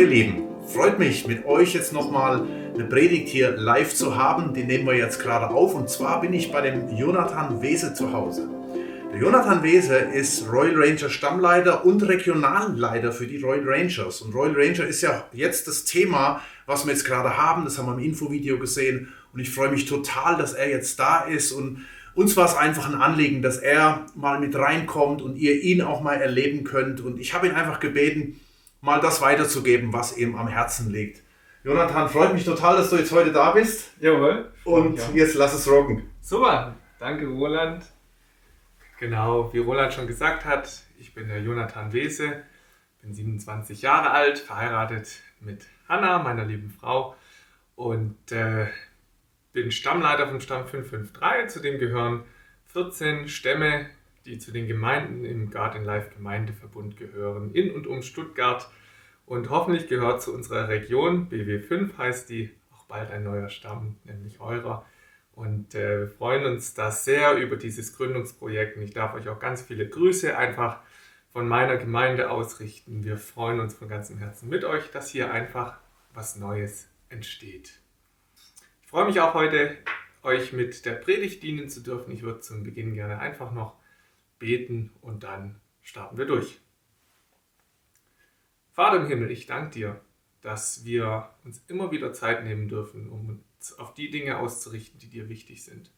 [0.00, 4.54] ihr Lieben, freut mich mit euch jetzt nochmal eine Predigt hier live zu haben.
[4.54, 8.10] Die nehmen wir jetzt gerade auf und zwar bin ich bei dem Jonathan Wese zu
[8.10, 8.48] Hause.
[9.12, 14.22] Der Jonathan Wese ist Royal Ranger Stammleiter und Regionalleiter für die Royal Rangers.
[14.22, 17.64] Und Royal Ranger ist ja jetzt das Thema, was wir jetzt gerade haben.
[17.64, 19.12] Das haben wir im Infovideo gesehen.
[19.34, 21.52] Und ich freue mich total, dass er jetzt da ist.
[21.52, 25.82] Und uns war es einfach ein Anliegen, dass er mal mit reinkommt und ihr ihn
[25.82, 27.02] auch mal erleben könnt.
[27.02, 28.40] Und ich habe ihn einfach gebeten,
[28.80, 31.22] mal das weiterzugeben, was ihm am Herzen liegt.
[31.62, 33.92] Jonathan, freut mich total, dass du jetzt heute da bist.
[34.00, 34.50] Jawohl.
[34.64, 35.10] Und ja.
[35.14, 36.10] jetzt lass es rocken.
[36.20, 37.84] Super, danke Roland.
[38.98, 42.42] Genau, wie Roland schon gesagt hat, ich bin der Jonathan Wese,
[43.02, 47.16] bin 27 Jahre alt, verheiratet mit Hanna, meiner lieben Frau,
[47.76, 48.66] und äh,
[49.52, 51.48] bin Stammleiter vom Stamm 553.
[51.48, 52.24] Zu dem gehören
[52.66, 53.86] 14 Stämme,
[54.26, 58.68] die zu den Gemeinden im Garden Life Gemeindeverbund gehören, in und um Stuttgart.
[59.26, 64.40] Und hoffentlich gehört zu unserer Region, BW5 heißt die, auch bald ein neuer Stamm, nämlich
[64.40, 64.84] eurer.
[65.32, 68.76] Und äh, wir freuen uns da sehr über dieses Gründungsprojekt.
[68.76, 70.80] Und ich darf euch auch ganz viele Grüße einfach
[71.32, 73.04] von meiner Gemeinde ausrichten.
[73.04, 75.78] Wir freuen uns von ganzem Herzen mit euch, dass hier einfach
[76.12, 77.80] was Neues entsteht.
[78.82, 79.76] Ich freue mich auch heute,
[80.22, 82.12] euch mit der Predigt dienen zu dürfen.
[82.12, 83.79] Ich würde zum Beginn gerne einfach noch
[84.40, 86.60] beten und dann starten wir durch.
[88.72, 90.00] Vater im Himmel, ich danke dir,
[90.40, 95.08] dass wir uns immer wieder Zeit nehmen dürfen, um uns auf die Dinge auszurichten, die
[95.08, 95.92] dir wichtig sind.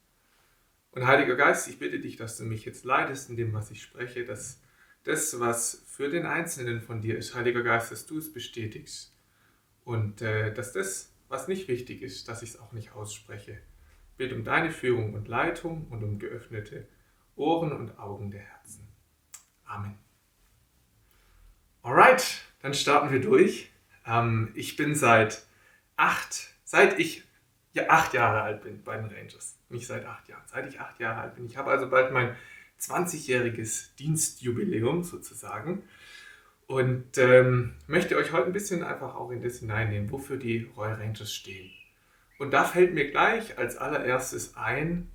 [0.90, 3.82] Und Heiliger Geist, ich bitte dich, dass du mich jetzt leidest in dem, was ich
[3.82, 4.60] spreche, dass
[5.04, 9.16] das, was für den Einzelnen von dir ist, Heiliger Geist, dass du es bestätigst.
[9.84, 13.58] Und äh, dass das, was nicht wichtig ist, dass ich es auch nicht ausspreche.
[14.16, 16.86] Bitte um deine Führung und Leitung und um geöffnete
[17.36, 18.86] Ohren und Augen der Herzen.
[19.64, 19.98] Amen.
[21.82, 23.70] Alright, dann starten wir durch.
[24.06, 25.46] Ähm, ich bin seit
[25.96, 27.24] acht, seit ich
[27.72, 29.58] ja, acht Jahre alt bin bei den Rangers.
[29.68, 31.46] Nicht seit acht Jahren, seit ich acht Jahre alt bin.
[31.46, 32.36] Ich habe also bald mein
[32.80, 35.82] 20-jähriges Dienstjubiläum sozusagen
[36.66, 40.94] und ähm, möchte euch heute ein bisschen einfach auch in das hineinnehmen, wofür die Royal
[40.94, 41.70] Rangers stehen.
[42.38, 45.10] Und da fällt mir gleich als allererstes ein,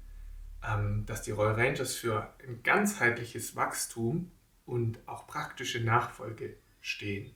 [1.05, 4.31] dass die Royal Rangers für ein ganzheitliches Wachstum
[4.65, 7.31] und auch praktische Nachfolge stehen.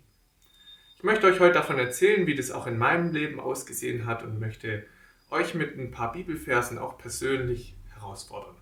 [0.97, 4.39] Ich möchte euch heute davon erzählen, wie das auch in meinem Leben ausgesehen hat und
[4.39, 4.85] möchte
[5.29, 8.55] euch mit ein paar Bibelversen auch persönlich herausfordern.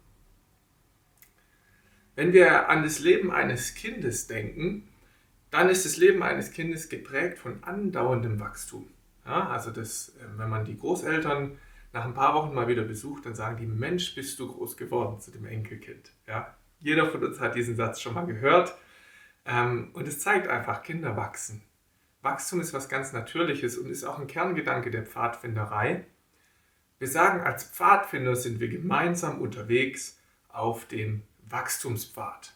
[2.16, 4.88] Wenn wir an das Leben eines Kindes denken,
[5.52, 8.88] dann ist das Leben eines Kindes geprägt von andauerndem Wachstum.
[9.26, 11.58] Ja, also das, äh, wenn man die Großeltern
[11.92, 15.20] nach ein paar Wochen mal wieder besucht, dann sagen die, Mensch, bist du groß geworden
[15.20, 16.12] zu dem Enkelkind.
[16.28, 16.56] Ja?
[16.80, 18.76] Jeder von uns hat diesen Satz schon mal gehört.
[19.46, 21.64] Ähm, und es zeigt einfach, Kinder wachsen.
[22.22, 26.06] Wachstum ist was ganz Natürliches und ist auch ein Kerngedanke der Pfadfinderei.
[27.00, 30.20] Wir sagen, als Pfadfinder sind wir gemeinsam unterwegs
[30.50, 32.54] auf dem Wachstumspfad.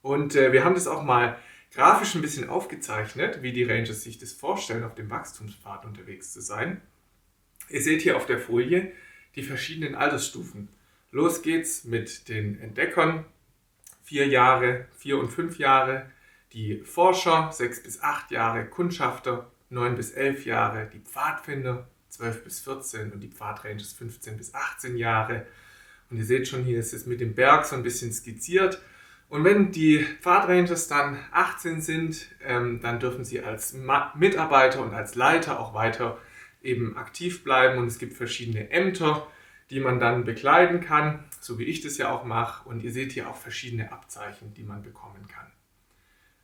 [0.00, 1.38] Und äh, wir haben das auch mal
[1.72, 6.40] grafisch ein bisschen aufgezeichnet, wie die Rangers sich das vorstellen, auf dem Wachstumspfad unterwegs zu
[6.40, 6.80] sein.
[7.68, 8.92] Ihr seht hier auf der Folie
[9.36, 10.68] die verschiedenen Altersstufen.
[11.10, 13.24] Los geht's mit den Entdeckern,
[14.02, 16.10] vier Jahre, vier und fünf Jahre,
[16.52, 22.60] die Forscher, sechs bis acht Jahre, Kundschafter, neun bis elf Jahre, die Pfadfinder, zwölf bis
[22.60, 25.46] 14 und die Pfadrangers 15 bis 18 Jahre.
[26.10, 28.80] Und ihr seht schon, hier ist es mit dem Berg so ein bisschen skizziert.
[29.28, 33.74] Und wenn die Pfadrangers dann 18 sind, ähm, dann dürfen sie als
[34.14, 36.18] Mitarbeiter und als Leiter auch weiter
[36.64, 39.26] eben aktiv bleiben und es gibt verschiedene Ämter,
[39.70, 42.68] die man dann bekleiden kann, so wie ich das ja auch mache.
[42.68, 45.50] Und ihr seht hier auch verschiedene Abzeichen, die man bekommen kann.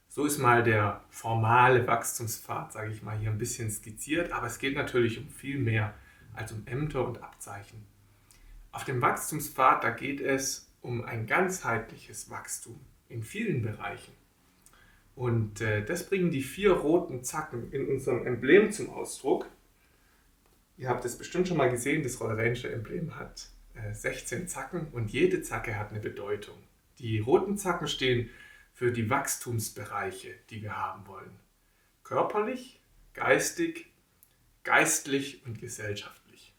[0.09, 4.59] So ist mal der formale Wachstumspfad, sage ich mal, hier ein bisschen skizziert, aber es
[4.59, 5.95] geht natürlich um viel mehr
[6.35, 7.87] als um Ämter und Abzeichen.
[8.73, 14.13] Auf dem Wachstumspfad, da geht es um ein ganzheitliches Wachstum in vielen Bereichen.
[15.15, 19.47] Und äh, das bringen die vier roten Zacken in unserem Emblem zum Ausdruck.
[20.81, 24.89] Ihr habt es bestimmt schon mal gesehen, das Royal Ranger Emblem hat äh, 16 Zacken
[24.93, 26.57] und jede Zacke hat eine Bedeutung.
[26.99, 28.31] Die roten Zacken stehen
[28.73, 31.39] für die Wachstumsbereiche, die wir haben wollen.
[32.03, 32.81] Körperlich,
[33.13, 33.93] geistig,
[34.65, 36.55] geistlich und gesellschaftlich.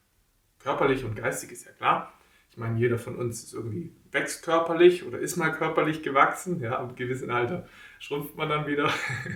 [0.59, 2.13] Körperlich und geistig ist ja klar.
[2.51, 6.59] Ich meine, jeder von uns ist irgendwie wächst körperlich oder ist mal körperlich gewachsen.
[6.59, 8.93] Ja, ab einem gewissen Alter schrumpft man dann wieder.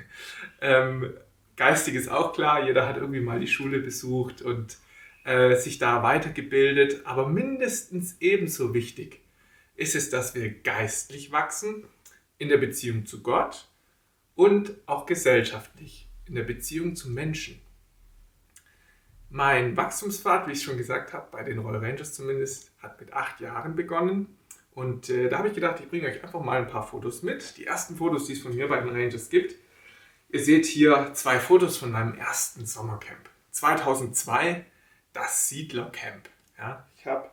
[0.62, 1.12] ähm,
[1.56, 4.78] geistig ist auch klar, jeder hat irgendwie mal die Schule besucht und
[5.24, 7.06] äh, sich da weitergebildet.
[7.06, 9.22] Aber mindestens ebenso wichtig
[9.76, 11.86] ist es, dass wir geistlich wachsen
[12.38, 13.68] in der Beziehung zu Gott
[14.36, 17.62] und auch gesellschaftlich in der Beziehung zum Menschen.
[19.30, 23.42] Mein Wachstumspfad, wie ich schon gesagt habe, bei den Royal Rangers zumindest, hat mit acht
[23.42, 24.38] Jahren begonnen.
[24.72, 27.58] Und äh, da habe ich gedacht, ich bringe euch einfach mal ein paar Fotos mit.
[27.58, 29.56] Die ersten Fotos, die es von mir bei den Rangers gibt.
[30.30, 33.30] Ihr seht hier zwei Fotos von meinem ersten Sommercamp.
[33.52, 34.66] 2002,
[35.14, 36.30] das Siedlercamp.
[36.58, 37.30] Ja, ich habe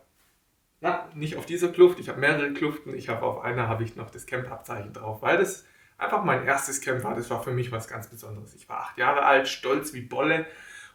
[0.82, 2.92] na, nicht auf dieser Kluft, ich habe mehrere Kluften.
[2.94, 5.64] Ich habe auf einer habe ich noch das Camp-Abzeichen drauf, weil das
[5.96, 7.14] einfach mein erstes Camp war.
[7.14, 8.52] Das war für mich was ganz Besonderes.
[8.54, 10.44] Ich war acht Jahre alt, stolz wie Bolle.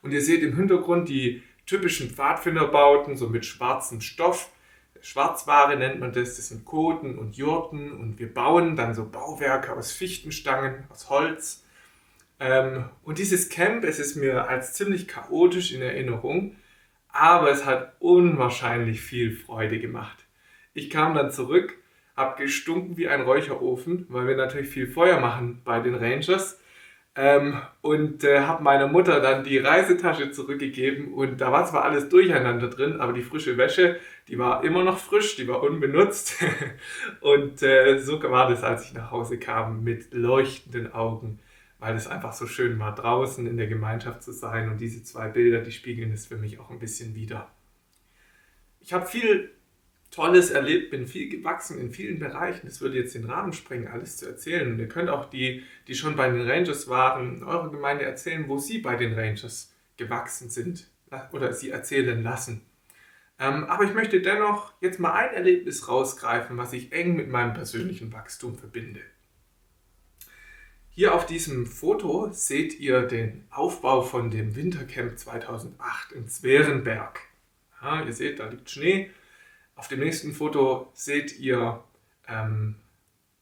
[0.01, 4.51] Und ihr seht im Hintergrund die typischen Pfadfinderbauten, so mit schwarzem Stoff.
[4.99, 6.35] Schwarzware nennt man das.
[6.35, 7.93] Das sind Koten und Jurten.
[7.93, 11.63] Und wir bauen dann so Bauwerke aus Fichtenstangen, aus Holz.
[12.39, 16.55] Ähm, und dieses Camp, es ist mir als ziemlich chaotisch in Erinnerung,
[17.09, 20.25] aber es hat unwahrscheinlich viel Freude gemacht.
[20.73, 21.77] Ich kam dann zurück
[22.17, 26.59] habe gestunken wie ein Räucherofen, weil wir natürlich viel Feuer machen bei den Rangers.
[27.15, 32.09] Ähm, und äh, habe meiner Mutter dann die Reisetasche zurückgegeben und da war zwar alles
[32.09, 36.35] durcheinander drin, aber die frische Wäsche, die war immer noch frisch, die war unbenutzt.
[37.21, 41.39] und äh, so war das, als ich nach Hause kam, mit leuchtenden Augen,
[41.79, 44.69] weil es einfach so schön war, draußen in der Gemeinschaft zu sein.
[44.69, 47.51] Und diese zwei Bilder, die spiegeln es für mich auch ein bisschen wieder.
[48.79, 49.51] Ich habe viel
[50.09, 52.65] Tolles erlebt, bin viel gewachsen in vielen Bereichen.
[52.65, 54.71] Das würde jetzt den Rahmen sprengen, alles zu erzählen.
[54.71, 58.47] Und ihr könnt auch die, die schon bei den Rangers waren, in eurer Gemeinde erzählen,
[58.47, 60.87] wo sie bei den Rangers gewachsen sind
[61.31, 62.61] oder sie erzählen lassen.
[63.39, 67.53] Ähm, aber ich möchte dennoch jetzt mal ein Erlebnis rausgreifen, was ich eng mit meinem
[67.53, 69.01] persönlichen Wachstum verbinde.
[70.97, 77.19] Hier auf diesem Foto seht ihr den Aufbau von dem Wintercamp 2008 in Zwerenberg.
[77.79, 79.11] Ja, ihr seht, da liegt Schnee
[79.75, 81.83] auf dem nächsten Foto seht ihr
[82.27, 82.77] ähm,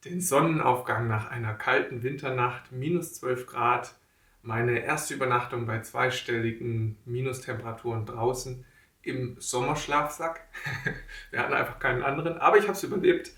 [0.03, 3.95] den Sonnenaufgang nach einer kalten Winternacht, minus 12 Grad.
[4.41, 8.65] Meine erste Übernachtung bei zweistelligen Minustemperaturen draußen
[9.01, 10.41] im Sommerschlafsack.
[11.31, 13.31] Wir hatten einfach keinen anderen, aber ich habe es überlebt.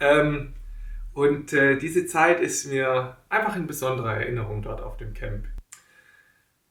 [0.00, 0.54] Ähm,
[1.14, 5.46] und äh, diese Zeit ist mir einfach in besonderer Erinnerung dort auf dem Camp.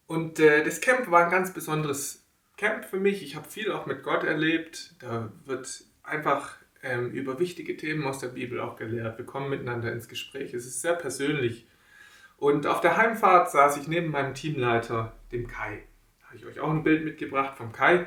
[0.06, 3.22] Und äh, das Camp war ein ganz besonderes Camp für mich.
[3.22, 4.94] Ich habe viel auch mit Gott erlebt.
[5.00, 9.18] Da wird einfach ähm, über wichtige Themen aus der Bibel auch gelehrt.
[9.18, 10.52] Wir kommen miteinander ins Gespräch.
[10.52, 11.66] Es ist sehr persönlich.
[12.36, 15.84] Und auf der Heimfahrt saß ich neben meinem Teamleiter, dem Kai.
[16.20, 18.06] Da habe ich euch auch ein Bild mitgebracht vom Kai.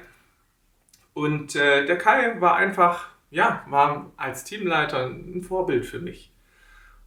[1.13, 6.31] Und äh, der Kai war einfach, ja, war als Teamleiter ein Vorbild für mich.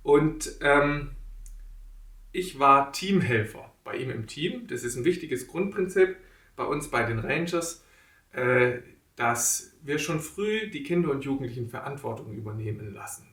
[0.02, 1.12] Und ähm,
[2.32, 4.66] ich war Teamhelfer bei ihm im Team.
[4.66, 6.16] Das ist ein wichtiges Grundprinzip
[6.54, 7.82] bei uns bei den Rangers,
[8.32, 8.80] äh,
[9.16, 13.26] dass wir schon früh die Kinder und Jugendlichen Verantwortung übernehmen lassen.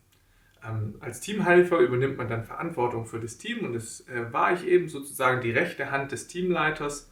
[0.66, 4.66] Ähm, als Teamhelfer übernimmt man dann Verantwortung für das Team und das äh, war ich
[4.66, 7.12] eben sozusagen die rechte Hand des Teamleiters.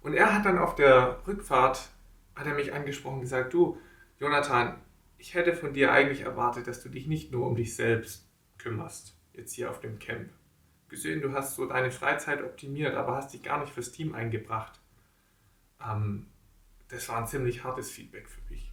[0.00, 1.90] Und er hat dann auf der Rückfahrt,
[2.34, 3.78] hat er mich angesprochen und gesagt, du,
[4.18, 4.74] Jonathan,
[5.22, 8.28] ich hätte von dir eigentlich erwartet, dass du dich nicht nur um dich selbst
[8.58, 10.28] kümmerst, jetzt hier auf dem Camp.
[10.88, 14.80] Gesehen, du hast so deine Freizeit optimiert, aber hast dich gar nicht fürs Team eingebracht.
[15.80, 16.26] Ähm,
[16.88, 18.72] das war ein ziemlich hartes Feedback für mich.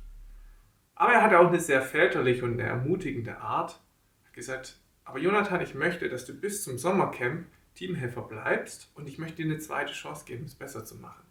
[0.96, 3.80] Aber er hatte auch eine sehr väterliche und eine ermutigende Art.
[4.24, 9.08] Er hat gesagt, aber Jonathan, ich möchte, dass du bis zum Sommercamp Teamhelfer bleibst und
[9.08, 11.24] ich möchte dir eine zweite Chance geben, es besser zu machen.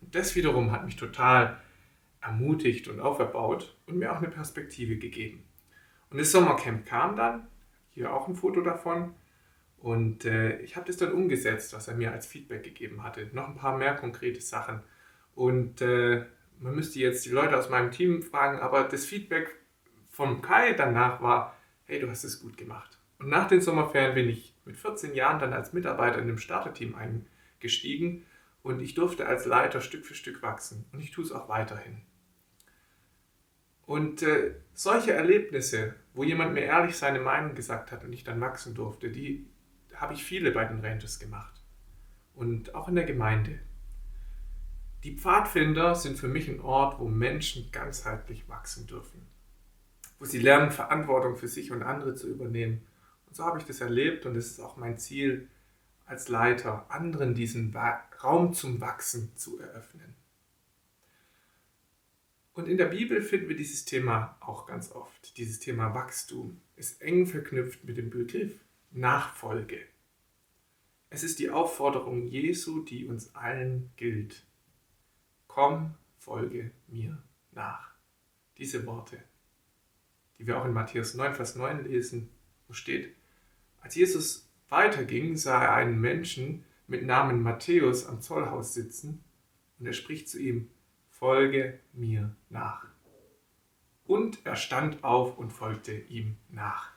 [0.00, 1.60] Und das wiederum hat mich total
[2.26, 5.44] ermutigt und auferbaut und mir auch eine Perspektive gegeben.
[6.10, 7.46] Und das Sommercamp kam dann,
[7.90, 9.14] hier auch ein Foto davon,
[9.78, 13.28] und äh, ich habe das dann umgesetzt, was er mir als Feedback gegeben hatte.
[13.32, 14.80] Noch ein paar mehr konkrete Sachen.
[15.34, 16.24] Und äh,
[16.58, 19.54] man müsste jetzt die Leute aus meinem Team fragen, aber das Feedback
[20.08, 22.98] vom Kai danach war, hey, du hast es gut gemacht.
[23.18, 26.94] Und nach den Sommerferien bin ich mit 14 Jahren dann als Mitarbeiter in dem Starterteam
[26.94, 28.24] eingestiegen
[28.62, 32.02] und ich durfte als Leiter Stück für Stück wachsen und ich tue es auch weiterhin.
[33.86, 38.40] Und äh, solche Erlebnisse, wo jemand mir ehrlich seine Meinung gesagt hat und ich dann
[38.40, 39.48] wachsen durfte, die
[39.94, 41.62] habe ich viele bei den Rangers gemacht.
[42.34, 43.60] Und auch in der Gemeinde.
[45.04, 49.26] Die Pfadfinder sind für mich ein Ort, wo Menschen ganzheitlich wachsen dürfen,
[50.18, 52.84] wo sie lernen, Verantwortung für sich und andere zu übernehmen.
[53.26, 55.48] Und so habe ich das erlebt und es ist auch mein Ziel
[56.06, 57.74] als Leiter, anderen diesen
[58.22, 60.16] Raum zum Wachsen zu eröffnen.
[62.56, 65.36] Und in der Bibel finden wir dieses Thema auch ganz oft.
[65.36, 68.58] Dieses Thema Wachstum ist eng verknüpft mit dem Begriff
[68.92, 69.78] Nachfolge.
[71.10, 74.46] Es ist die Aufforderung Jesu, die uns allen gilt
[75.46, 77.22] komm, folge mir
[77.52, 77.94] nach.
[78.56, 79.18] Diese Worte,
[80.38, 82.30] die wir auch in Matthäus 9, Vers 9 lesen,
[82.68, 83.14] wo steht,
[83.80, 89.24] als Jesus weiterging, sah er einen Menschen, mit Namen Matthäus am Zollhaus sitzen
[89.78, 90.70] und er spricht zu ihm,
[91.18, 92.86] folge mir nach.
[94.04, 96.92] Und er stand auf und folgte ihm nach.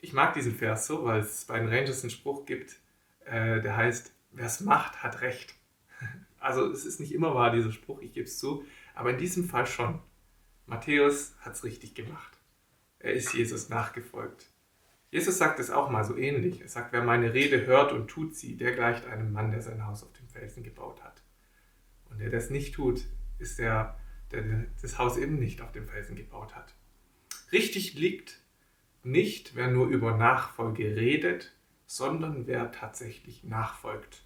[0.00, 2.76] Ich mag diesen Vers so, weil es bei den Rangers einen Spruch gibt,
[3.24, 5.54] äh, der heißt, wer es macht, hat Recht.
[6.40, 9.48] Also es ist nicht immer wahr, dieser Spruch, ich gebe es zu, aber in diesem
[9.48, 9.98] Fall schon.
[10.66, 12.38] Matthäus hat es richtig gemacht.
[13.00, 14.46] Er ist Jesus nachgefolgt.
[15.10, 16.60] Jesus sagt es auch mal so ähnlich.
[16.60, 19.84] Er sagt, wer meine Rede hört und tut sie, der gleicht einem Mann, der sein
[19.84, 21.22] Haus auf dem Felsen gebaut hat.
[22.10, 23.02] Und der das nicht tut,
[23.38, 23.98] ist der,
[24.32, 26.74] der das Haus eben nicht auf dem Felsen gebaut hat.
[27.52, 28.40] Richtig liegt
[29.02, 31.52] nicht, wer nur über Nachfolge redet,
[31.86, 34.22] sondern wer tatsächlich nachfolgt.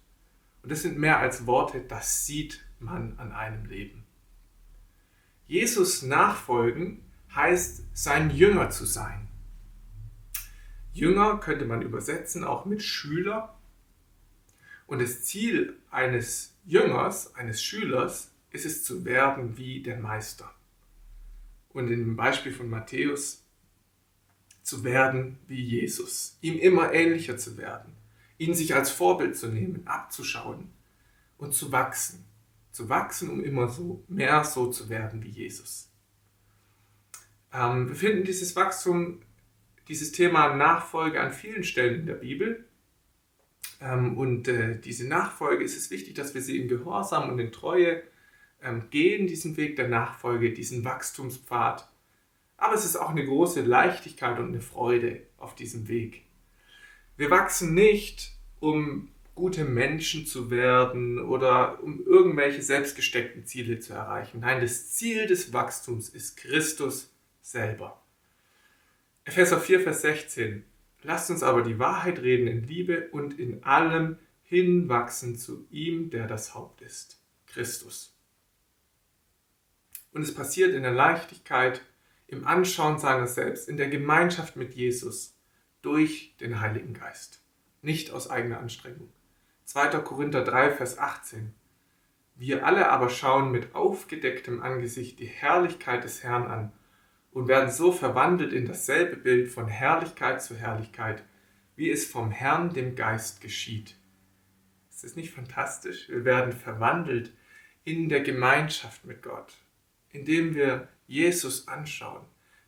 [0.61, 4.05] Und das sind mehr als Worte, das sieht man an einem Leben.
[5.47, 7.03] Jesus nachfolgen
[7.35, 9.27] heißt, sein Jünger zu sein.
[10.93, 13.57] Jünger könnte man übersetzen auch mit Schüler.
[14.87, 20.53] Und das Ziel eines Jüngers, eines Schülers, ist es zu werden wie der Meister.
[21.69, 23.43] Und in dem Beispiel von Matthäus
[24.61, 27.93] zu werden wie Jesus, ihm immer ähnlicher zu werden,
[28.37, 30.71] ihn sich als Vorbild zu nehmen, abzuschauen
[31.37, 32.25] und zu wachsen.
[32.71, 35.89] Zu wachsen, um immer so mehr so zu werden wie Jesus.
[37.53, 39.21] Ähm, wir finden dieses Wachstum,
[39.87, 42.65] dieses Thema Nachfolge an vielen Stellen in der Bibel.
[43.83, 47.51] Ähm, und äh, diese Nachfolge ist es wichtig, dass wir sie in Gehorsam und in
[47.51, 48.01] Treue
[48.61, 51.87] ähm, gehen, diesen Weg der Nachfolge, diesen Wachstumspfad.
[52.55, 56.23] Aber es ist auch eine große Leichtigkeit und eine Freude auf diesem Weg.
[57.17, 64.39] Wir wachsen nicht, um gute Menschen zu werden oder um irgendwelche selbstgesteckten Ziele zu erreichen.
[64.39, 68.01] Nein, das Ziel des Wachstums ist Christus selber.
[69.25, 70.63] Epheser 4, Vers 16.
[71.03, 76.27] Lasst uns aber die Wahrheit reden in Liebe und in allem hinwachsen zu ihm, der
[76.27, 78.17] das Haupt ist, Christus.
[80.11, 81.81] Und es passiert in der Leichtigkeit,
[82.27, 85.37] im Anschauen seiner selbst, in der Gemeinschaft mit Jesus,
[85.81, 87.43] durch den Heiligen Geist,
[87.81, 89.11] nicht aus eigener Anstrengung.
[89.65, 89.99] 2.
[89.99, 91.53] Korinther 3, Vers 18.
[92.35, 96.71] Wir alle aber schauen mit aufgedecktem Angesicht die Herrlichkeit des Herrn an
[97.33, 101.23] und werden so verwandelt in dasselbe Bild von Herrlichkeit zu Herrlichkeit,
[101.75, 103.95] wie es vom Herrn, dem Geist, geschieht.
[104.89, 106.07] Ist das nicht fantastisch?
[106.09, 107.33] Wir werden verwandelt
[107.83, 109.53] in der Gemeinschaft mit Gott,
[110.11, 112.23] indem wir Jesus anschauen,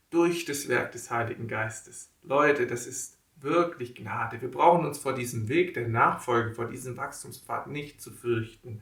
[0.09, 2.11] durch das Werk des Heiligen Geistes.
[2.23, 4.41] Leute, das ist wirklich Gnade.
[4.41, 8.81] Wir brauchen uns vor diesem Weg der Nachfolge, vor diesem Wachstumspfad nicht zu fürchten.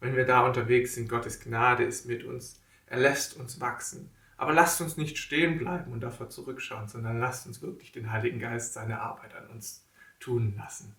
[0.00, 2.60] Wenn wir da unterwegs sind, Gottes Gnade ist mit uns.
[2.86, 4.10] Er lässt uns wachsen.
[4.36, 8.38] Aber lasst uns nicht stehen bleiben und davor zurückschauen, sondern lasst uns wirklich den Heiligen
[8.38, 9.86] Geist seine Arbeit an uns
[10.20, 10.94] tun lassen.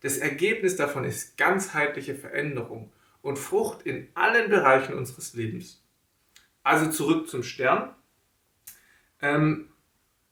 [0.00, 5.82] Das Ergebnis davon ist ganzheitliche Veränderung und Frucht in allen Bereichen unseres Lebens.
[6.62, 7.94] Also zurück zum Stern.
[9.20, 9.70] Ähm,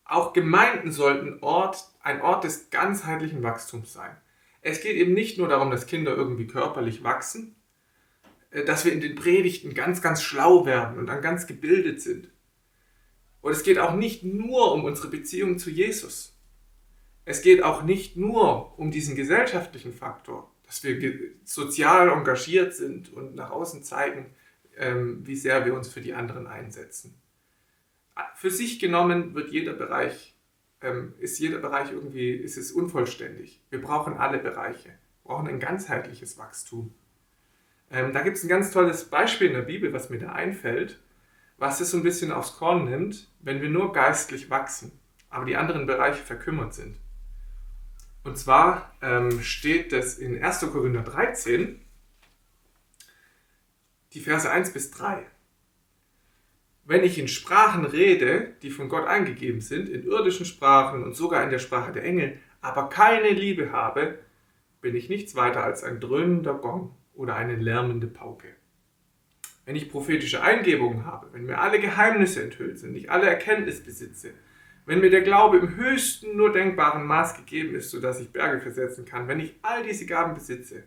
[0.05, 4.17] auch Gemeinden sollten Ort, ein Ort des ganzheitlichen Wachstums sein.
[4.61, 7.57] Es geht eben nicht nur darum, dass Kinder irgendwie körperlich wachsen,
[8.63, 12.31] dass wir in den Predigten ganz, ganz schlau werden und dann ganz gebildet sind.
[13.41, 16.35] Und es geht auch nicht nur um unsere Beziehung zu Jesus.
[17.25, 23.35] Es geht auch nicht nur um diesen gesellschaftlichen Faktor, dass wir sozial engagiert sind und
[23.35, 24.35] nach außen zeigen,
[24.77, 27.21] ähm, wie sehr wir uns für die anderen einsetzen.
[28.37, 30.37] Für sich genommen wird jeder Bereich,
[30.81, 33.61] ähm, ist jeder Bereich irgendwie, ist es unvollständig.
[33.71, 34.91] Wir brauchen alle Bereiche,
[35.25, 36.95] brauchen ein ganzheitliches Wachstum.
[37.95, 40.99] Ähm, da gibt es ein ganz tolles Beispiel in der Bibel, was mir da einfällt,
[41.59, 44.99] was es so ein bisschen aufs Korn nimmt, wenn wir nur geistlich wachsen,
[45.31, 46.99] aber die anderen Bereiche verkümmert sind.
[48.25, 50.61] Und zwar ähm, steht das in 1.
[50.73, 51.81] Korinther 13,
[54.13, 55.25] die Verse 1 bis 3.
[56.85, 61.45] Wenn ich in Sprachen rede, die von Gott eingegeben sind, in irdischen Sprachen und sogar
[61.45, 64.19] in der Sprache der Engel, aber keine Liebe habe,
[64.81, 68.49] bin ich nichts weiter als ein dröhnender Gong oder eine lärmende Pauke.
[69.65, 74.35] Wenn ich prophetische Eingebungen habe, wenn mir alle Geheimnisse enthüllt sind, ich alle Erkenntnis besitze,
[74.85, 79.07] wenn mir der Glaube im höchsten nur denkbaren Maß gegeben ist, sodass ich Berge versetzen
[79.07, 80.85] kann, wenn ich all diese Gaben besitze,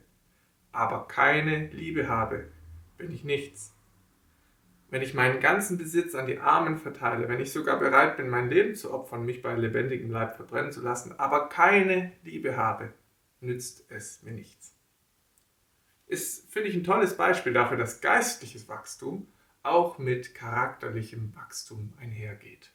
[0.71, 2.45] aber keine Liebe habe,
[2.97, 3.73] bin ich nichts.
[4.89, 8.49] Wenn ich meinen ganzen Besitz an die Armen verteile, wenn ich sogar bereit bin, mein
[8.49, 12.93] Leben zu opfern, mich bei lebendigem Leib verbrennen zu lassen, aber keine Liebe habe,
[13.41, 14.76] nützt es mir nichts
[16.07, 19.27] ist, finde ich, ein tolles Beispiel dafür, dass geistliches Wachstum
[19.63, 22.71] auch mit charakterlichem Wachstum einhergeht.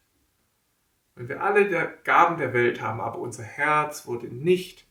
[1.14, 4.86] Wenn wir alle der Gaben der Welt haben, aber unser Herz wurde nicht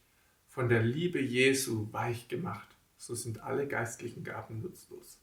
[0.48, 2.68] von der Liebe Jesu weich gemacht,
[2.98, 5.20] so sind alle geistlichen Gaben nutzlos.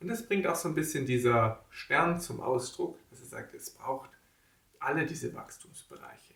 [0.00, 3.70] Und das bringt auch so ein bisschen dieser Stern zum Ausdruck, dass er sagt, es
[3.70, 4.10] braucht
[4.78, 6.34] alle diese Wachstumsbereiche.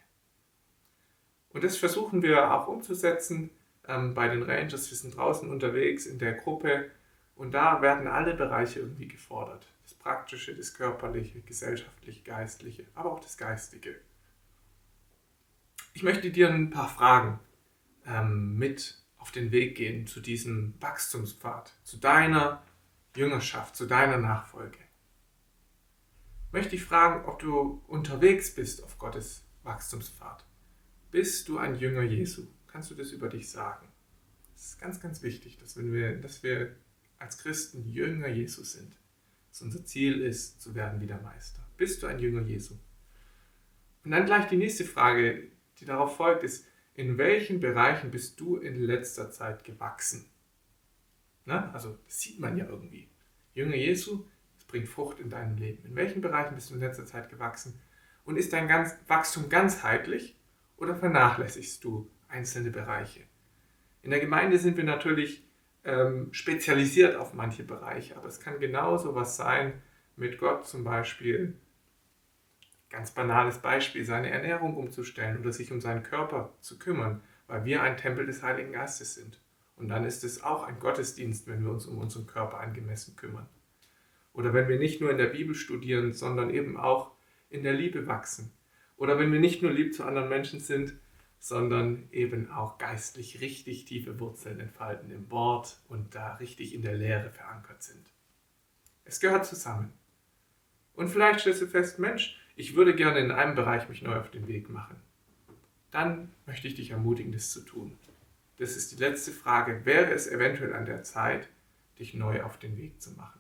[1.51, 3.51] Und das versuchen wir auch umzusetzen
[3.87, 4.91] ähm, bei den Rangers.
[4.91, 6.91] Wir sind draußen unterwegs in der Gruppe
[7.35, 9.67] und da werden alle Bereiche irgendwie gefordert.
[9.83, 13.97] Das Praktische, das Körperliche, Gesellschaftliche, Geistliche, aber auch das Geistige.
[15.93, 17.41] Ich möchte dir ein paar Fragen
[18.07, 22.63] ähm, mit auf den Weg gehen zu diesem Wachstumspfad, zu deiner
[23.15, 24.79] Jüngerschaft, zu deiner Nachfolge.
[26.53, 30.45] Möchte ich fragen, ob du unterwegs bist auf Gottes Wachstumspfad.
[31.11, 32.47] Bist du ein Jünger Jesu?
[32.71, 33.89] Kannst du das über dich sagen?
[34.55, 36.77] Das ist ganz, ganz wichtig, dass, wenn wir, dass wir
[37.19, 38.97] als Christen Jünger Jesu sind.
[39.49, 41.67] Dass unser Ziel ist, zu werden wie der Meister.
[41.77, 42.75] Bist du ein Jünger Jesu?
[44.05, 45.49] Und dann gleich die nächste Frage,
[45.79, 50.31] die darauf folgt, ist, in welchen Bereichen bist du in letzter Zeit gewachsen?
[51.45, 53.09] Na, also das sieht man ja irgendwie.
[53.55, 54.27] Jünger Jesu,
[54.59, 55.85] es bringt Frucht in deinem Leben.
[55.85, 57.81] In welchen Bereichen bist du in letzter Zeit gewachsen?
[58.25, 58.69] Und ist dein
[59.09, 60.37] Wachstum ganzheitlich
[60.77, 63.21] oder vernachlässigst du einzelne Bereiche?
[64.03, 65.45] In der Gemeinde sind wir natürlich
[65.85, 69.83] ähm, spezialisiert auf manche Bereiche, aber es kann genauso was sein
[70.17, 71.55] mit Gott zum Beispiel.
[72.89, 77.83] Ganz banales Beispiel, seine Ernährung umzustellen oder sich um seinen Körper zu kümmern, weil wir
[77.83, 79.41] ein Tempel des Heiligen Geistes sind.
[79.77, 83.49] Und dann ist es auch ein Gottesdienst, wenn wir uns um unseren Körper angemessen kümmern.
[84.33, 87.13] Oder wenn wir nicht nur in der Bibel studieren, sondern eben auch
[87.49, 88.53] in der Liebe wachsen.
[88.97, 90.95] Oder wenn wir nicht nur lieb zu anderen Menschen sind,
[91.41, 96.95] sondern eben auch geistlich richtig tiefe Wurzeln entfalten im Wort und da richtig in der
[96.95, 98.07] Lehre verankert sind.
[99.05, 99.93] Es gehört zusammen.
[100.95, 104.31] Und vielleicht stellst du fest, Mensch, ich würde gerne in einem Bereich mich neu auf
[104.31, 104.97] den Weg machen.
[105.91, 107.99] Dann möchte ich dich ermutigen, das zu tun
[108.61, 111.49] das ist die letzte Frage, wäre es eventuell an der Zeit,
[111.99, 113.40] dich neu auf den Weg zu machen?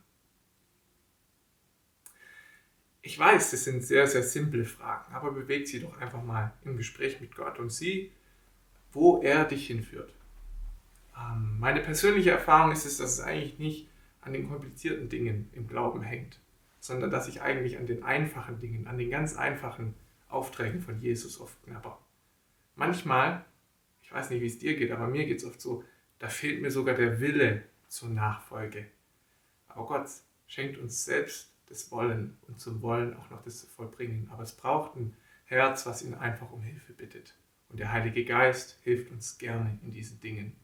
[3.02, 6.76] Ich weiß, das sind sehr, sehr simple Fragen, aber beweg sie doch einfach mal im
[6.76, 8.10] Gespräch mit Gott und sieh,
[8.92, 10.12] wo er dich hinführt.
[11.16, 13.88] Ähm, meine persönliche Erfahrung ist es, dass es eigentlich nicht
[14.20, 16.38] an den komplizierten Dingen im Glauben hängt,
[16.78, 19.94] sondern dass ich eigentlich an den einfachen Dingen, an den ganz einfachen
[20.28, 21.98] Aufträgen von Jesus oft knapper.
[22.76, 23.44] Manchmal
[24.10, 25.84] ich weiß nicht, wie es dir geht, aber mir geht es oft so,
[26.18, 28.86] da fehlt mir sogar der Wille zur Nachfolge.
[29.68, 30.08] Aber Gott
[30.48, 34.28] schenkt uns selbst das Wollen und zum Wollen auch noch das vollbringen.
[34.30, 37.34] Aber es braucht ein Herz, was ihn einfach um Hilfe bittet.
[37.68, 40.56] Und der Heilige Geist hilft uns gerne in diesen Dingen.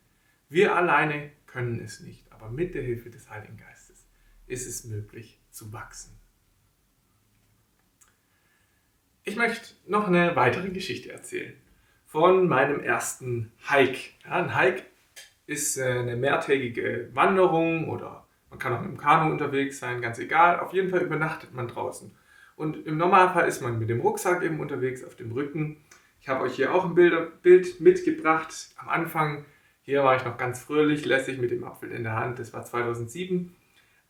[0.48, 4.06] Wir alleine können es nicht, aber mit der Hilfe des Heiligen Geistes
[4.46, 6.18] ist es möglich zu wachsen.
[9.22, 11.54] Ich möchte noch eine weitere Geschichte erzählen
[12.04, 14.12] von meinem ersten Hike.
[14.24, 14.82] Ja, ein Hike
[15.46, 18.25] ist äh, eine mehrtägige Wanderung oder
[18.56, 20.60] man kann auch mit dem Kanu unterwegs sein, ganz egal.
[20.60, 22.10] Auf jeden Fall übernachtet man draußen.
[22.56, 25.76] Und im Normalfall ist man mit dem Rucksack eben unterwegs auf dem Rücken.
[26.20, 28.70] Ich habe euch hier auch ein Bild, mitgebracht.
[28.78, 29.44] Am Anfang,
[29.82, 32.38] hier war ich noch ganz fröhlich, lässig mit dem Apfel in der Hand.
[32.38, 33.54] Das war 2007.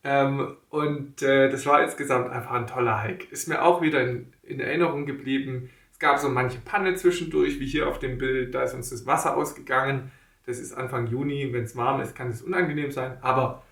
[0.03, 3.27] Ähm, und äh, das war insgesamt einfach ein toller Hike.
[3.31, 5.69] Ist mir auch wieder in, in Erinnerung geblieben.
[5.91, 9.05] Es gab so manche Panne zwischendurch, wie hier auf dem Bild, da ist uns das
[9.05, 10.11] Wasser ausgegangen.
[10.45, 13.63] Das ist Anfang Juni, wenn es warm ist, kann es unangenehm sein, aber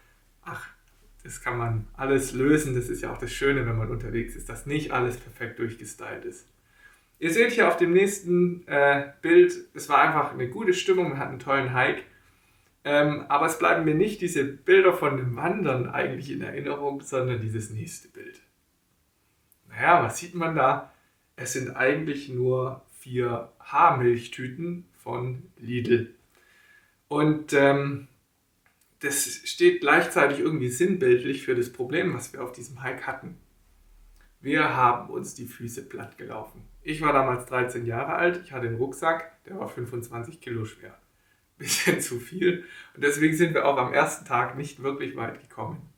[0.45, 0.67] ach,
[1.23, 2.75] das kann man alles lösen.
[2.75, 6.25] Das ist ja auch das Schöne, wenn man unterwegs ist, dass nicht alles perfekt durchgestylt
[6.25, 6.47] ist.
[7.19, 11.17] Ihr seht hier auf dem nächsten äh, Bild, es war einfach eine gute Stimmung, wir
[11.17, 12.03] hatten einen tollen Hike.
[12.83, 17.41] Ähm, aber es bleiben mir nicht diese Bilder von dem Wandern eigentlich in Erinnerung, sondern
[17.41, 18.41] dieses nächste Bild.
[19.69, 20.91] Naja, was sieht man da?
[21.35, 26.15] es sind eigentlich nur vier Haarmilchtüten von Lidl.
[27.07, 28.07] Und ähm,
[29.05, 33.37] das steht gleichzeitig irgendwie sinnbildlich für das Problem, was wir auf diesem Hike hatten.
[34.41, 36.63] Wir haben uns die Füße platt gelaufen.
[36.81, 40.97] Ich war damals 13 Jahre alt, ich hatte einen Rucksack, der war 25 Kilo schwer.
[41.57, 42.65] Bisschen zu viel.
[42.95, 45.89] Und deswegen sind wir auch am ersten Tag nicht wirklich weit gekommen.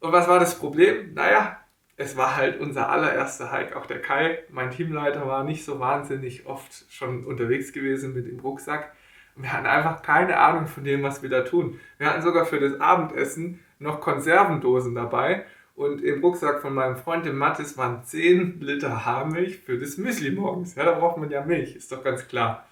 [0.00, 1.14] Und was war das Problem?
[1.14, 1.60] Naja,
[1.96, 3.76] es war halt unser allererster Hike.
[3.76, 8.38] Auch der Kai, mein Teamleiter, war nicht so wahnsinnig oft schon unterwegs gewesen mit dem
[8.38, 8.94] Rucksack.
[9.38, 11.78] Wir hatten einfach keine Ahnung von dem, was wir da tun.
[11.98, 15.44] Wir hatten sogar für das Abendessen noch Konservendosen dabei.
[15.74, 20.32] Und im Rucksack von meinem Freund, dem Mathis, waren 10 Liter Haarmilch für das Müsli
[20.32, 20.74] morgens.
[20.74, 22.66] Ja, da braucht man ja Milch, ist doch ganz klar.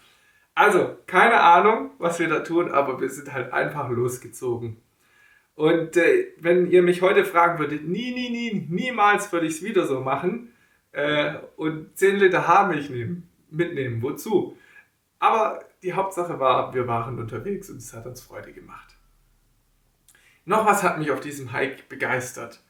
[0.57, 4.79] Also, keine Ahnung, was wir da tun, aber wir sind halt einfach losgezogen.
[5.55, 9.63] Und äh, wenn ihr mich heute fragen würdet, nie, nie, nie, niemals würde ich es
[9.63, 10.53] wieder so machen
[10.93, 14.03] äh, und 10 Liter Haarmilch nehmen, mitnehmen.
[14.03, 14.57] Wozu?
[15.19, 18.97] Aber die Hauptsache war, wir waren unterwegs und es hat uns Freude gemacht.
[20.45, 22.63] Noch was hat mich auf diesem Hike begeistert.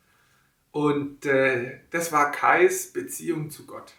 [0.70, 3.94] Und äh, das war Kais Beziehung zu Gott.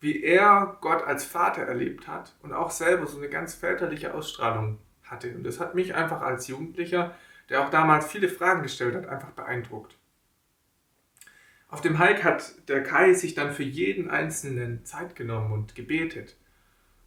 [0.00, 4.78] Wie er Gott als Vater erlebt hat und auch selber so eine ganz väterliche Ausstrahlung
[5.04, 5.34] hatte.
[5.34, 7.14] Und das hat mich einfach als Jugendlicher,
[7.48, 9.96] der auch damals viele Fragen gestellt hat, einfach beeindruckt.
[11.68, 16.36] Auf dem Hike hat der Kai sich dann für jeden Einzelnen Zeit genommen und gebetet.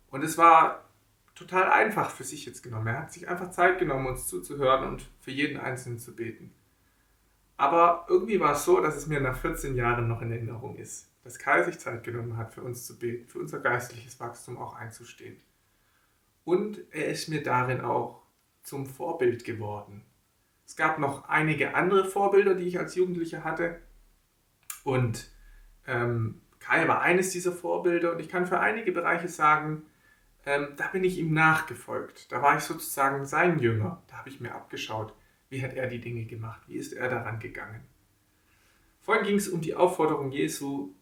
[0.09, 0.84] Und es war
[1.35, 2.87] total einfach für sich jetzt genommen.
[2.87, 6.53] Er hat sich einfach Zeit genommen, uns zuzuhören und für jeden Einzelnen zu beten.
[7.57, 11.11] Aber irgendwie war es so, dass es mir nach 14 Jahren noch in Erinnerung ist,
[11.23, 14.75] dass Kai sich Zeit genommen hat, für uns zu beten, für unser geistliches Wachstum auch
[14.75, 15.37] einzustehen.
[16.43, 18.23] Und er ist mir darin auch
[18.63, 20.03] zum Vorbild geworden.
[20.65, 23.79] Es gab noch einige andere Vorbilder, die ich als Jugendlicher hatte.
[24.83, 25.29] Und
[25.85, 28.11] ähm, Kai war eines dieser Vorbilder.
[28.11, 29.83] Und ich kann für einige Bereiche sagen,
[30.45, 32.31] ähm, da bin ich ihm nachgefolgt.
[32.31, 34.03] Da war ich sozusagen sein Jünger.
[34.07, 35.13] Da habe ich mir abgeschaut,
[35.49, 37.83] wie hat er die Dinge gemacht, wie ist er daran gegangen.
[39.01, 40.93] Vorhin ging es um die Aufforderung Jesu,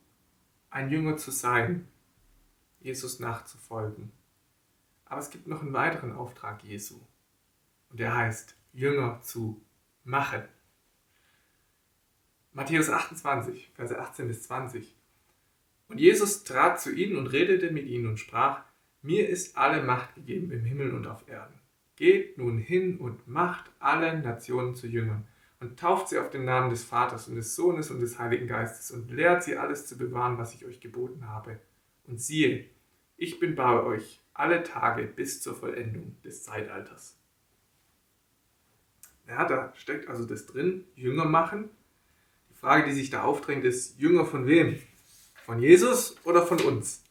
[0.69, 1.87] ein Jünger zu sein,
[2.79, 4.11] Jesus nachzufolgen.
[5.05, 6.99] Aber es gibt noch einen weiteren Auftrag Jesu.
[7.89, 9.61] Und der heißt, Jünger zu
[10.03, 10.43] machen.
[12.51, 14.95] Matthäus 28, Verse 18 bis 20.
[15.87, 18.63] Und Jesus trat zu ihnen und redete mit ihnen und sprach,
[19.03, 21.53] mir ist alle Macht gegeben im Himmel und auf Erden.
[21.95, 25.27] Geht nun hin und macht alle Nationen zu Jüngern
[25.59, 28.91] und tauft sie auf den Namen des Vaters und des Sohnes und des Heiligen Geistes
[28.91, 31.59] und lehrt sie alles zu bewahren, was ich euch geboten habe.
[32.05, 32.65] Und siehe,
[33.17, 37.17] ich bin bei euch alle Tage bis zur Vollendung des Zeitalters.
[39.27, 41.69] Ja, da steckt also das drin, Jünger machen.
[42.49, 44.79] Die Frage, die sich da aufdrängt, ist, Jünger von wem?
[45.45, 47.03] Von Jesus oder von uns?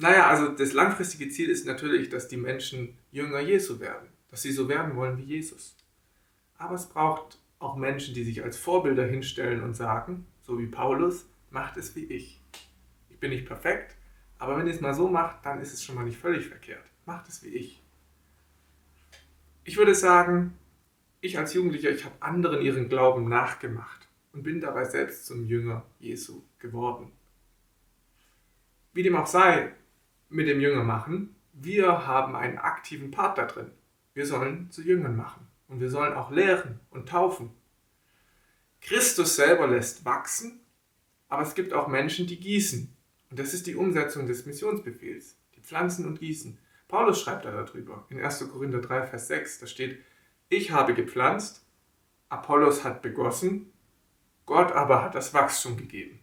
[0.00, 4.50] Naja, also das langfristige Ziel ist natürlich, dass die Menschen Jünger Jesu werden, dass sie
[4.50, 5.76] so werden wollen wie Jesus.
[6.56, 11.28] Aber es braucht auch Menschen, die sich als Vorbilder hinstellen und sagen, so wie Paulus,
[11.50, 12.40] macht es wie ich.
[13.10, 13.94] Ich bin nicht perfekt,
[14.38, 16.86] aber wenn ihr es mal so macht, dann ist es schon mal nicht völlig verkehrt.
[17.04, 17.82] Macht es wie ich.
[19.64, 20.56] Ich würde sagen,
[21.20, 25.84] ich als Jugendlicher, ich habe anderen ihren Glauben nachgemacht und bin dabei selbst zum Jünger
[25.98, 27.12] Jesu geworden.
[28.94, 29.74] Wie dem auch sei,
[30.30, 31.34] mit dem Jünger machen.
[31.52, 33.72] Wir haben einen aktiven Part da drin.
[34.14, 35.46] Wir sollen zu Jüngern machen.
[35.68, 37.50] Und wir sollen auch lehren und taufen.
[38.80, 40.60] Christus selber lässt wachsen,
[41.28, 42.94] aber es gibt auch Menschen, die gießen.
[43.30, 45.36] Und das ist die Umsetzung des Missionsbefehls.
[45.54, 46.58] Die pflanzen und gießen.
[46.88, 48.48] Paulus schreibt da darüber in 1.
[48.50, 49.60] Korinther 3, Vers 6.
[49.60, 50.00] Da steht,
[50.48, 51.64] ich habe gepflanzt,
[52.28, 53.72] Apollos hat begossen,
[54.46, 56.19] Gott aber hat das Wachstum gegeben.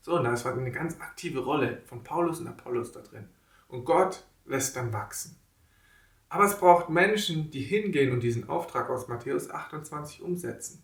[0.00, 3.28] So, und da ist eine ganz aktive Rolle von Paulus und Apollos da drin.
[3.68, 5.36] Und Gott lässt dann wachsen.
[6.28, 10.82] Aber es braucht Menschen, die hingehen und diesen Auftrag aus Matthäus 28 umsetzen.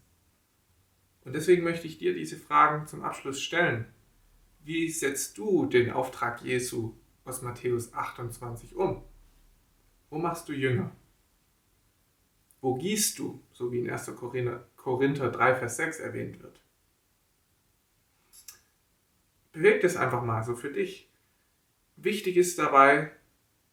[1.25, 3.87] Und deswegen möchte ich dir diese Fragen zum Abschluss stellen.
[4.63, 9.03] Wie setzt du den Auftrag Jesu aus Matthäus 28 um?
[10.11, 10.91] Wo machst du Jünger?
[12.61, 14.13] Wo gießt du, so wie in 1.
[14.17, 16.66] Korinther 3, Vers 6 erwähnt wird?
[19.57, 21.11] Beweg das einfach mal so für dich.
[21.97, 23.11] Wichtig ist dabei,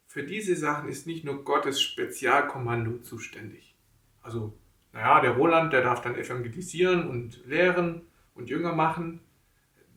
[0.08, 3.76] für diese Sachen ist nicht nur Gottes Spezialkommando zuständig.
[4.22, 4.54] Also,
[4.94, 9.20] naja, der Roland, der darf dann evangelisieren und lehren und Jünger machen.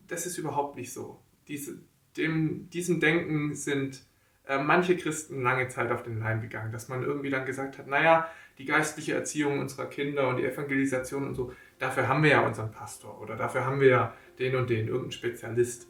[0.08, 1.20] Das ist überhaupt nicht so.
[1.46, 1.78] Diese,
[2.16, 4.02] dem, diesem Denken sind
[4.46, 7.86] äh, manche Christen lange Zeit auf den Leim gegangen, dass man irgendwie dann gesagt hat,
[7.86, 12.46] naja, die geistliche Erziehung unserer Kinder und die Evangelisation und so, dafür haben wir ja
[12.46, 15.88] unseren Pastor oder dafür haben wir ja den und den, irgendein Spezialist.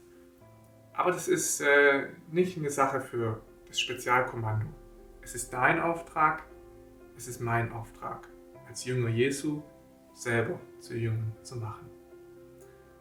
[0.92, 4.66] Aber das ist äh, nicht eine Sache für das Spezialkommando.
[5.22, 6.44] Es ist dein Auftrag,
[7.16, 8.28] es ist mein Auftrag,
[8.68, 9.62] als Jünger Jesu
[10.14, 11.90] selber zu Jüngern zu machen.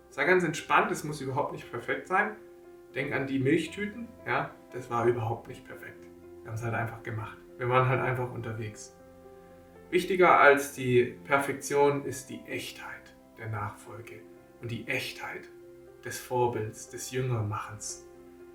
[0.09, 2.35] Sei ganz entspannt, es muss überhaupt nicht perfekt sein.
[2.93, 6.05] Denk an die Milchtüten, ja, das war überhaupt nicht perfekt.
[6.41, 7.37] Wir haben es halt einfach gemacht.
[7.57, 8.95] Wir waren halt einfach unterwegs.
[9.91, 14.21] Wichtiger als die Perfektion ist die Echtheit der Nachfolge
[14.61, 15.43] und die Echtheit
[16.03, 18.05] des Vorbilds, des Jüngermachens.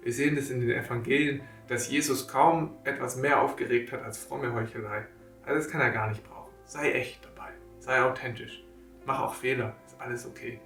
[0.03, 4.53] Wir sehen das in den Evangelien, dass Jesus kaum etwas mehr aufgeregt hat als fromme
[4.53, 5.07] Heuchelei.
[5.45, 6.53] Also das kann er gar nicht brauchen.
[6.65, 8.65] Sei echt dabei, sei authentisch,
[9.07, 10.61] mach auch Fehler, ist alles okay,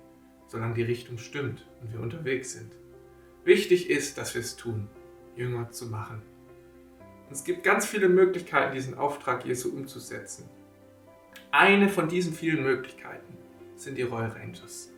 [0.46, 2.72] solange die Richtung stimmt und wir unterwegs sind.
[3.44, 4.88] Wichtig ist, dass wir es tun,
[5.36, 6.22] Jünger zu machen.
[7.34, 10.48] Es gibt ganz viele Möglichkeiten, diesen Auftrag Jesu umzusetzen.
[11.50, 13.36] Eine von diesen vielen Möglichkeiten
[13.74, 14.94] sind die Royal Rangers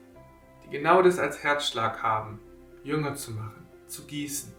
[0.67, 2.41] die genau das als Herzschlag haben,
[2.83, 4.53] Jünger zu machen, zu gießen.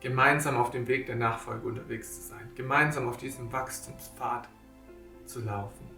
[0.00, 4.48] gemeinsam auf dem Weg der Nachfolge unterwegs zu sein, gemeinsam auf diesem Wachstumspfad
[5.26, 5.90] zu laufen.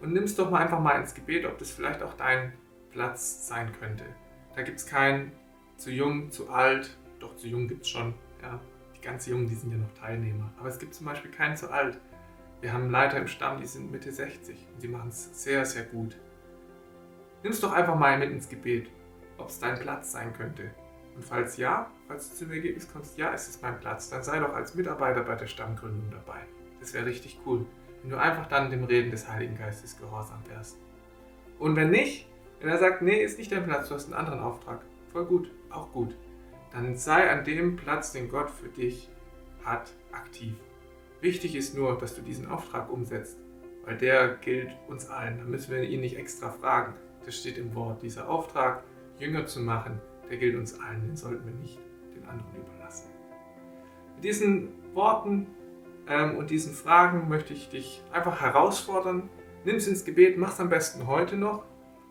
[0.00, 2.52] Und nimmst doch mal einfach mal ins Gebet, ob das vielleicht auch dein
[2.92, 4.04] Platz sein könnte.
[4.54, 5.32] Da gibt es keinen
[5.76, 8.14] zu jung, zu alt, doch zu jung gibt es schon.
[8.40, 8.60] Ja.
[9.02, 10.50] Ganz Jungen, die sind ja noch Teilnehmer.
[10.58, 12.00] Aber es gibt zum Beispiel keinen zu alt.
[12.60, 15.82] Wir haben Leiter im Stamm, die sind Mitte 60 und die machen es sehr, sehr
[15.82, 16.16] gut.
[17.42, 18.88] Nimm es doch einfach mal mit ins Gebet,
[19.36, 20.70] ob es dein Platz sein könnte.
[21.16, 24.38] Und falls ja, falls du zum Ergebnis kommst, ja, es ist mein Platz, dann sei
[24.38, 26.38] doch als Mitarbeiter bei der Stammgründung dabei.
[26.78, 27.66] Das wäre richtig cool,
[28.00, 30.78] wenn du einfach dann dem Reden des Heiligen Geistes gehorsam wärst.
[31.58, 32.28] Und wenn nicht,
[32.60, 34.80] wenn er sagt, nee, ist nicht dein Platz, du hast einen anderen Auftrag,
[35.12, 36.16] voll gut, auch gut,
[36.72, 39.08] dann sei an dem Platz, den Gott für dich
[39.64, 40.54] hat, aktiv.
[41.20, 43.38] Wichtig ist nur, dass du diesen Auftrag umsetzt,
[43.84, 45.38] weil der gilt uns allen.
[45.38, 46.94] Da müssen wir ihn nicht extra fragen.
[47.24, 48.02] Das steht im Wort.
[48.02, 48.82] Dieser Auftrag,
[49.18, 51.06] Jünger zu machen, der gilt uns allen.
[51.06, 51.78] Den sollten wir nicht
[52.14, 53.10] den anderen überlassen.
[54.16, 55.46] Mit diesen Worten
[56.08, 59.28] ähm, und diesen Fragen möchte ich dich einfach herausfordern.
[59.64, 61.64] Nimm es ins Gebet, mach es am besten heute noch,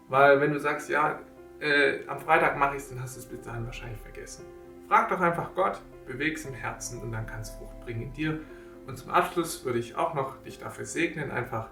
[0.07, 1.19] weil wenn du sagst, ja,
[1.61, 4.45] äh, am Freitag mache ich es, dann hast du es bis dahin wahrscheinlich vergessen.
[4.87, 8.13] Frag doch einfach Gott, beweg es im Herzen und dann kann es Frucht bringen in
[8.13, 8.39] dir.
[8.87, 11.69] Und zum Abschluss würde ich auch noch dich dafür segnen, einfach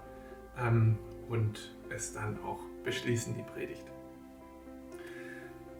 [0.58, 0.96] ähm,
[1.28, 3.84] und es dann auch beschließen, die Predigt.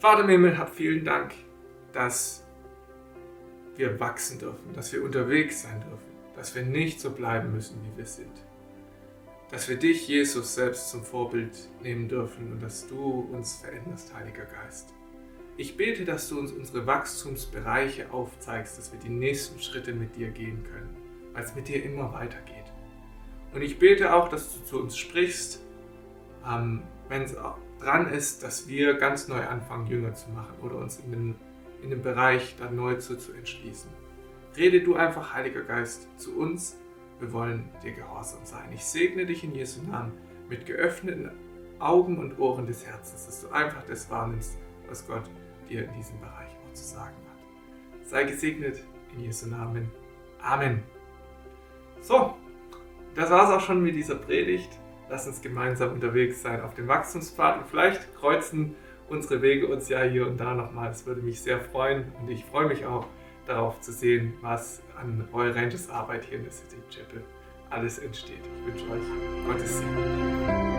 [0.01, 1.33] Vater im Himmel, hab vielen Dank,
[1.92, 2.44] dass
[3.77, 7.96] wir wachsen dürfen, dass wir unterwegs sein dürfen, dass wir nicht so bleiben müssen, wie
[7.96, 8.33] wir sind.
[9.51, 11.51] Dass wir dich, Jesus, selbst zum Vorbild
[11.83, 14.95] nehmen dürfen und dass du uns veränderst, Heiliger Geist.
[15.57, 20.31] Ich bete, dass du uns unsere Wachstumsbereiche aufzeigst, dass wir die nächsten Schritte mit dir
[20.31, 20.97] gehen können,
[21.33, 22.73] weil es mit dir immer weitergeht.
[23.53, 25.61] Und ich bete auch, dass du zu uns sprichst,
[26.49, 27.37] ähm, wenn es
[27.81, 31.35] dran ist, dass wir ganz neu anfangen, Jünger zu machen oder uns in dem,
[31.83, 33.91] in dem Bereich da neu zu, zu entschließen.
[34.57, 36.77] Rede du einfach, Heiliger Geist, zu uns.
[37.21, 38.73] Wir wollen dir gehorsam sein.
[38.73, 40.13] Ich segne dich in Jesu Namen
[40.49, 41.31] mit geöffneten
[41.79, 45.25] Augen und Ohren des Herzens, dass du einfach das wahrnimmst, was Gott
[45.69, 48.09] dir in diesem Bereich auch zu sagen hat.
[48.09, 48.83] Sei gesegnet
[49.15, 49.91] in Jesu Namen.
[50.43, 50.83] Amen.
[52.01, 52.35] So,
[53.15, 54.71] das war es auch schon mit dieser Predigt.
[55.11, 58.75] Lass uns gemeinsam unterwegs sein auf dem Wachstumspfad und vielleicht kreuzen
[59.11, 60.89] unsere Wege uns ja hier und da nochmal.
[60.89, 63.07] Das würde mich sehr freuen und ich freue mich auch
[63.51, 67.25] darauf zu sehen, was an Royal Rangers Arbeit hier in der City Chapel
[67.71, 68.41] alles entsteht.
[68.61, 70.70] Ich wünsche euch Gottes Segen.